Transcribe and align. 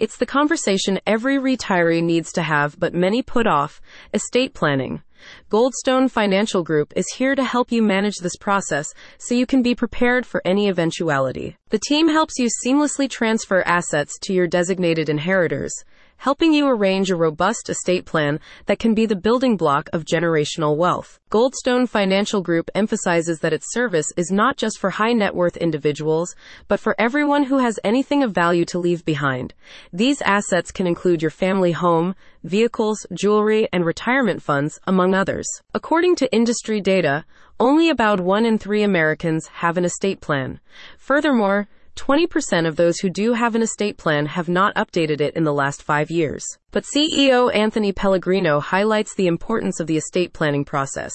It's 0.00 0.16
the 0.16 0.26
conversation 0.26 1.00
every 1.08 1.38
retiree 1.38 2.04
needs 2.04 2.30
to 2.32 2.42
have, 2.42 2.78
but 2.78 2.94
many 2.94 3.20
put 3.20 3.48
off 3.48 3.80
estate 4.14 4.54
planning. 4.54 5.02
Goldstone 5.50 6.08
Financial 6.08 6.62
Group 6.62 6.92
is 6.94 7.12
here 7.16 7.34
to 7.34 7.42
help 7.42 7.72
you 7.72 7.82
manage 7.82 8.18
this 8.18 8.36
process 8.36 8.86
so 9.18 9.34
you 9.34 9.44
can 9.44 9.60
be 9.60 9.74
prepared 9.74 10.24
for 10.24 10.40
any 10.44 10.68
eventuality. 10.68 11.56
The 11.70 11.80
team 11.80 12.08
helps 12.08 12.38
you 12.38 12.48
seamlessly 12.64 13.10
transfer 13.10 13.62
assets 13.66 14.16
to 14.20 14.32
your 14.32 14.46
designated 14.46 15.08
inheritors, 15.08 15.74
helping 16.18 16.52
you 16.52 16.68
arrange 16.68 17.10
a 17.10 17.16
robust 17.16 17.70
estate 17.70 18.04
plan 18.04 18.38
that 18.66 18.78
can 18.78 18.94
be 18.94 19.06
the 19.06 19.16
building 19.16 19.56
block 19.56 19.88
of 19.92 20.04
generational 20.04 20.76
wealth. 20.76 21.18
Goldstone 21.30 21.88
Financial 21.88 22.42
Group 22.42 22.70
emphasizes 22.74 23.40
that 23.40 23.52
its 23.52 23.72
service 23.72 24.12
is 24.16 24.30
not 24.30 24.56
just 24.56 24.78
for 24.78 24.90
high 24.90 25.12
net 25.12 25.34
worth 25.34 25.56
individuals, 25.56 26.34
but 26.68 26.80
for 26.80 26.94
everyone 26.98 27.44
who 27.44 27.58
has 27.58 27.80
anything 27.82 28.22
of 28.22 28.32
value 28.32 28.64
to 28.66 28.78
leave 28.78 29.04
behind. 29.04 29.54
These 29.92 30.22
assets 30.22 30.70
can 30.70 30.86
include 30.86 31.22
your 31.22 31.30
family 31.30 31.72
home, 31.72 32.14
vehicles, 32.44 33.06
jewelry, 33.12 33.68
and 33.72 33.84
retirement 33.84 34.42
funds, 34.42 34.80
among 34.86 35.14
others. 35.14 35.48
According 35.74 36.16
to 36.16 36.32
industry 36.34 36.80
data, 36.80 37.24
only 37.60 37.90
about 37.90 38.20
one 38.20 38.44
in 38.44 38.58
three 38.58 38.82
Americans 38.82 39.48
have 39.48 39.76
an 39.76 39.84
estate 39.84 40.20
plan. 40.20 40.60
Furthermore, 40.96 41.68
20% 41.98 42.66
of 42.66 42.76
those 42.76 43.00
who 43.00 43.10
do 43.10 43.32
have 43.32 43.56
an 43.56 43.62
estate 43.62 43.98
plan 43.98 44.26
have 44.26 44.48
not 44.48 44.74
updated 44.76 45.20
it 45.20 45.34
in 45.34 45.42
the 45.42 45.52
last 45.52 45.82
five 45.82 46.10
years. 46.10 46.44
But 46.70 46.84
CEO 46.84 47.52
Anthony 47.52 47.92
Pellegrino 47.92 48.60
highlights 48.60 49.14
the 49.14 49.26
importance 49.26 49.80
of 49.80 49.88
the 49.88 49.96
estate 49.96 50.32
planning 50.32 50.64
process. 50.64 51.12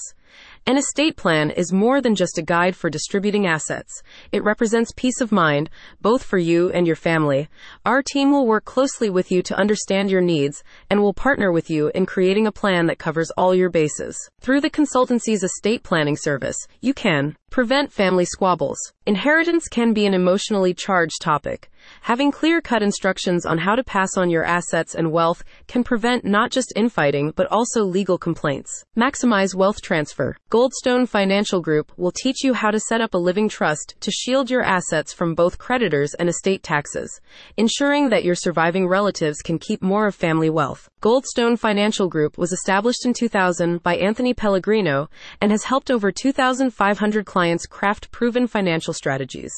An 0.66 0.76
estate 0.76 1.16
plan 1.16 1.50
is 1.50 1.72
more 1.72 2.00
than 2.00 2.14
just 2.14 2.38
a 2.38 2.42
guide 2.42 2.74
for 2.74 2.90
distributing 2.90 3.46
assets. 3.46 4.02
It 4.32 4.42
represents 4.42 4.92
peace 4.96 5.20
of 5.20 5.30
mind, 5.30 5.70
both 6.00 6.22
for 6.22 6.38
you 6.38 6.70
and 6.70 6.86
your 6.86 6.96
family. 6.96 7.48
Our 7.84 8.02
team 8.02 8.30
will 8.32 8.46
work 8.46 8.64
closely 8.64 9.10
with 9.10 9.30
you 9.30 9.42
to 9.42 9.56
understand 9.56 10.10
your 10.10 10.22
needs 10.22 10.64
and 10.90 11.00
will 11.00 11.14
partner 11.14 11.52
with 11.52 11.70
you 11.70 11.90
in 11.94 12.06
creating 12.06 12.46
a 12.46 12.52
plan 12.52 12.86
that 12.86 12.98
covers 12.98 13.30
all 13.36 13.54
your 13.54 13.70
bases. 13.70 14.16
Through 14.40 14.62
the 14.62 14.70
consultancy's 14.70 15.42
estate 15.42 15.82
planning 15.82 16.16
service, 16.16 16.56
you 16.80 16.94
can 16.94 17.36
prevent 17.54 17.92
family 17.92 18.24
squabbles. 18.24 18.80
Inheritance 19.06 19.68
can 19.68 19.92
be 19.92 20.06
an 20.06 20.12
emotionally 20.12 20.74
charged 20.74 21.20
topic. 21.22 21.70
Having 22.00 22.32
clear 22.32 22.60
cut 22.60 22.82
instructions 22.82 23.46
on 23.46 23.58
how 23.58 23.76
to 23.76 23.84
pass 23.84 24.16
on 24.16 24.28
your 24.28 24.42
assets 24.42 24.94
and 24.94 25.12
wealth 25.12 25.44
can 25.68 25.84
prevent 25.84 26.24
not 26.24 26.50
just 26.50 26.72
infighting, 26.74 27.32
but 27.36 27.46
also 27.52 27.84
legal 27.84 28.18
complaints. 28.18 28.84
Maximize 28.96 29.54
wealth 29.54 29.82
transfer. 29.82 30.36
Goldstone 30.50 31.08
Financial 31.08 31.60
Group 31.60 31.92
will 31.96 32.10
teach 32.10 32.42
you 32.42 32.54
how 32.54 32.72
to 32.72 32.80
set 32.80 33.00
up 33.00 33.14
a 33.14 33.18
living 33.18 33.48
trust 33.48 33.94
to 34.00 34.10
shield 34.10 34.50
your 34.50 34.62
assets 34.62 35.12
from 35.12 35.34
both 35.34 35.58
creditors 35.58 36.14
and 36.14 36.28
estate 36.28 36.62
taxes, 36.62 37.20
ensuring 37.56 38.08
that 38.08 38.24
your 38.24 38.34
surviving 38.34 38.88
relatives 38.88 39.42
can 39.42 39.58
keep 39.58 39.80
more 39.80 40.06
of 40.06 40.14
family 40.14 40.50
wealth. 40.50 40.88
Goldstone 41.00 41.58
Financial 41.58 42.08
Group 42.08 42.36
was 42.38 42.52
established 42.52 43.04
in 43.04 43.12
2000 43.12 43.82
by 43.82 43.96
Anthony 43.96 44.32
Pellegrino 44.32 45.08
and 45.40 45.52
has 45.52 45.64
helped 45.64 45.90
over 45.90 46.10
2,500 46.10 47.26
clients 47.26 47.43
craft 47.68 48.10
proven 48.10 48.46
financial 48.46 48.94
strategies. 48.94 49.52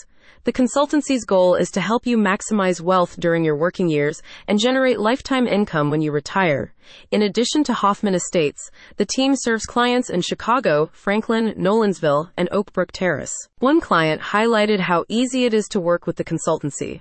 The 0.45 0.53
consultancy's 0.53 1.25
goal 1.25 1.55
is 1.55 1.71
to 1.71 1.81
help 1.81 2.07
you 2.07 2.19
maximize 2.19 2.81
wealth 2.81 3.19
during 3.19 3.45
your 3.45 3.57
working 3.57 3.89
years 3.89 4.23
and 4.47 4.59
generate 4.59 4.99
lifetime 4.99 5.47
income 5.47 5.91
when 5.91 6.01
you 6.01 6.13
retire. 6.13 6.73
In 7.11 7.23
addition 7.23 7.65
to 7.65 7.73
Hoffman 7.73 8.15
Estates, 8.15 8.71
the 8.97 9.07
team 9.07 9.35
serves 9.37 9.65
clients 9.65 10.11
in 10.11 10.21
Chicago, 10.21 10.91
Franklin, 10.93 11.55
Nolensville, 11.57 12.31
and 12.37 12.51
Oakbrook 12.51 12.91
Terrace. 12.93 13.35
One 13.59 13.81
client 13.81 14.21
highlighted 14.21 14.81
how 14.81 15.05
easy 15.09 15.45
it 15.45 15.55
is 15.55 15.67
to 15.69 15.81
work 15.81 16.07
with 16.07 16.17
the 16.17 16.25
consultancy. 16.25 17.01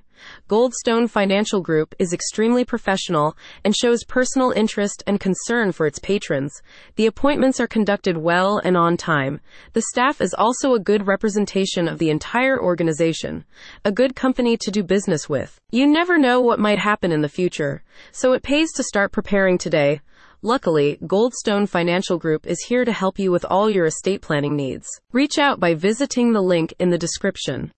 Goldstone 0.49 1.09
Financial 1.09 1.61
Group 1.61 1.93
is 1.99 2.13
extremely 2.13 2.63
professional 2.63 3.35
and 3.63 3.75
shows 3.75 4.03
personal 4.03 4.51
interest 4.51 5.03
and 5.05 5.19
concern 5.19 5.71
for 5.71 5.85
its 5.85 5.99
patrons. 5.99 6.61
The 6.95 7.05
appointments 7.05 7.59
are 7.59 7.67
conducted 7.67 8.17
well 8.17 8.59
and 8.63 8.77
on 8.77 8.97
time. 8.97 9.41
The 9.73 9.81
staff 9.81 10.21
is 10.21 10.33
also 10.33 10.73
a 10.73 10.79
good 10.79 11.07
representation 11.07 11.87
of 11.87 11.97
the 11.97 12.09
entire 12.09 12.61
organization, 12.61 13.45
a 13.83 13.91
good 13.91 14.15
company 14.15 14.57
to 14.57 14.71
do 14.71 14.83
business 14.83 15.27
with. 15.27 15.59
You 15.71 15.87
never 15.87 16.17
know 16.17 16.39
what 16.39 16.59
might 16.59 16.79
happen 16.79 17.11
in 17.11 17.21
the 17.21 17.29
future, 17.29 17.83
so 18.11 18.33
it 18.33 18.43
pays 18.43 18.71
to 18.73 18.83
start 18.83 19.11
preparing 19.11 19.57
today. 19.75 19.99
Luckily, 20.41 20.97
Goldstone 21.01 21.67
Financial 21.67 22.17
Group 22.17 22.47
is 22.47 22.63
here 22.69 22.85
to 22.85 22.93
help 22.93 23.19
you 23.19 23.29
with 23.29 23.43
all 23.49 23.69
your 23.69 23.85
estate 23.85 24.21
planning 24.21 24.55
needs. 24.55 24.87
Reach 25.11 25.37
out 25.37 25.59
by 25.59 25.73
visiting 25.73 26.31
the 26.31 26.41
link 26.41 26.73
in 26.79 26.91
the 26.91 26.97
description. 26.97 27.73